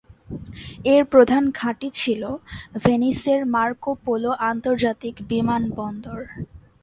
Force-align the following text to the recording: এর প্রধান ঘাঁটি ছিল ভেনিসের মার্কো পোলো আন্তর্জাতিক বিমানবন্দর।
এর 0.85 1.03
প্রধান 1.05 1.43
ঘাঁটি 1.51 1.89
ছিল 1.93 2.21
ভেনিসের 2.83 3.41
মার্কো 3.45 3.91
পোলো 4.05 4.31
আন্তর্জাতিক 4.51 5.15
বিমানবন্দর। 5.29 6.19